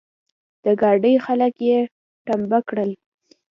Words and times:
د 0.63 0.65
ګاډي 0.81 1.13
خلګ 1.25 1.55
يې 1.69 1.79
ټمبه 2.25 2.59
کړل. 2.69 2.91